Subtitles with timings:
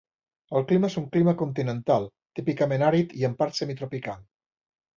[0.59, 2.09] El clima és un clima continental
[2.41, 4.29] típicament àrid i en part semi-tropical.